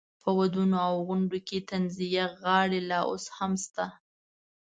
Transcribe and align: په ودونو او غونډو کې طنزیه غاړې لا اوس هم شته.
په 0.21 0.29
ودونو 0.37 0.77
او 0.87 0.95
غونډو 1.07 1.37
کې 1.47 1.57
طنزیه 1.69 2.25
غاړې 2.41 2.79
لا 2.89 2.99
اوس 3.09 3.25
هم 3.37 3.51
شته. 3.63 3.85